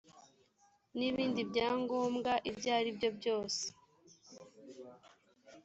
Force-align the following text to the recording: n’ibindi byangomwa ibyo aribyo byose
n’ibindi 0.97 1.41
byangomwa 1.51 2.31
ibyo 2.49 2.69
aribyo 2.77 3.09
byose 3.17 3.63